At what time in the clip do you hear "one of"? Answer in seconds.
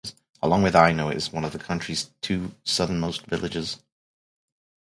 1.31-1.51